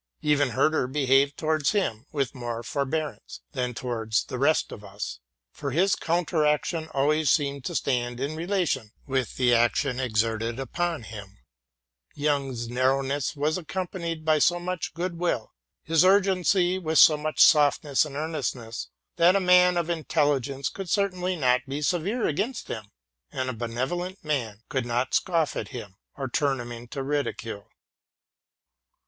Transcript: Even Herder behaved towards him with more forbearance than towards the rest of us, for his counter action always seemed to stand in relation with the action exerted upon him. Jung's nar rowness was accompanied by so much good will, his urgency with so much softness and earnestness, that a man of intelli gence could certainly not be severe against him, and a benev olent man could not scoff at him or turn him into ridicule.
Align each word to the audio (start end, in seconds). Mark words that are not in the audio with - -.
Even 0.23 0.49
Herder 0.49 0.87
behaved 0.87 1.37
towards 1.37 1.73
him 1.73 2.07
with 2.11 2.33
more 2.33 2.63
forbearance 2.63 3.41
than 3.51 3.75
towards 3.75 4.23
the 4.23 4.39
rest 4.39 4.71
of 4.71 4.83
us, 4.83 5.19
for 5.51 5.69
his 5.69 5.93
counter 5.95 6.43
action 6.43 6.87
always 6.91 7.29
seemed 7.29 7.65
to 7.65 7.75
stand 7.75 8.19
in 8.19 8.35
relation 8.35 8.93
with 9.05 9.35
the 9.35 9.53
action 9.53 9.99
exerted 9.99 10.59
upon 10.59 11.03
him. 11.03 11.37
Jung's 12.15 12.67
nar 12.67 12.95
rowness 12.99 13.35
was 13.35 13.59
accompanied 13.59 14.25
by 14.25 14.39
so 14.39 14.59
much 14.59 14.95
good 14.95 15.19
will, 15.19 15.51
his 15.83 16.03
urgency 16.03 16.79
with 16.79 16.97
so 16.97 17.15
much 17.15 17.39
softness 17.39 18.03
and 18.03 18.15
earnestness, 18.15 18.89
that 19.17 19.35
a 19.35 19.39
man 19.39 19.77
of 19.77 19.85
intelli 19.85 20.39
gence 20.41 20.73
could 20.73 20.89
certainly 20.89 21.35
not 21.35 21.61
be 21.67 21.79
severe 21.79 22.25
against 22.25 22.69
him, 22.69 22.85
and 23.31 23.51
a 23.51 23.53
benev 23.53 23.89
olent 23.89 24.23
man 24.23 24.63
could 24.67 24.87
not 24.87 25.13
scoff 25.13 25.55
at 25.55 25.67
him 25.67 25.95
or 26.17 26.27
turn 26.27 26.59
him 26.59 26.71
into 26.71 27.03
ridicule. 27.03 27.67